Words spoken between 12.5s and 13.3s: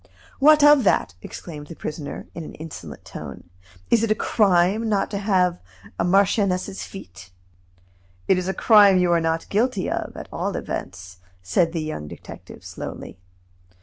slowly.